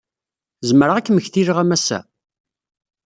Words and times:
Zemreɣ 0.69 0.95
ad 0.97 1.03
kem-ktileɣ 1.05 1.57
a 1.63 1.65
Massa? 1.69 1.99